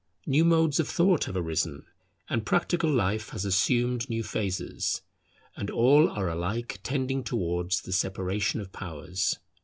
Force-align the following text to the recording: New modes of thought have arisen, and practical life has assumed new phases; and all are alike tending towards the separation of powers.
New 0.25 0.43
modes 0.43 0.79
of 0.79 0.87
thought 0.87 1.25
have 1.25 1.37
arisen, 1.37 1.85
and 2.27 2.43
practical 2.43 2.89
life 2.89 3.29
has 3.29 3.45
assumed 3.45 4.09
new 4.09 4.23
phases; 4.23 5.03
and 5.55 5.69
all 5.69 6.09
are 6.09 6.27
alike 6.27 6.79
tending 6.81 7.23
towards 7.23 7.81
the 7.81 7.93
separation 7.93 8.59
of 8.59 8.71
powers. 8.71 9.37